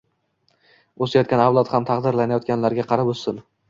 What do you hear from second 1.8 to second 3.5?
taqdirlanayotganlarga qarab o‘ssin.